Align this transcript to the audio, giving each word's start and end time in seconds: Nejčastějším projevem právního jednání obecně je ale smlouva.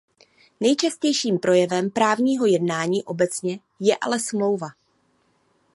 Nejčastějším 0.59 1.39
projevem 1.39 1.89
právního 1.91 2.45
jednání 2.45 3.03
obecně 3.03 3.59
je 3.79 3.97
ale 4.01 4.19
smlouva. 4.19 4.67